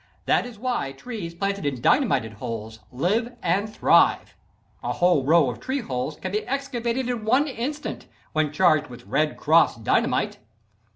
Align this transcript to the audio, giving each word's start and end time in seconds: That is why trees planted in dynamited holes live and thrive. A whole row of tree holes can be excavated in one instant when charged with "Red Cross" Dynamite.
That 0.25 0.47
is 0.47 0.57
why 0.57 0.93
trees 0.93 1.35
planted 1.35 1.63
in 1.63 1.79
dynamited 1.79 2.33
holes 2.33 2.79
live 2.91 3.35
and 3.43 3.71
thrive. 3.71 4.35
A 4.81 4.93
whole 4.93 5.23
row 5.23 5.47
of 5.51 5.59
tree 5.59 5.81
holes 5.81 6.15
can 6.15 6.31
be 6.31 6.41
excavated 6.47 7.07
in 7.07 7.23
one 7.23 7.47
instant 7.47 8.07
when 8.33 8.51
charged 8.51 8.87
with 8.87 9.05
"Red 9.05 9.37
Cross" 9.37 9.75
Dynamite. 9.75 10.39